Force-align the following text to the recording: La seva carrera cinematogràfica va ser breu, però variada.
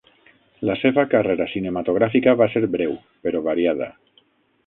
La 0.69 0.75
seva 0.83 1.03
carrera 1.11 1.45
cinematogràfica 1.51 2.33
va 2.41 2.49
ser 2.53 2.63
breu, 2.77 2.95
però 3.27 3.45
variada. 3.51 3.91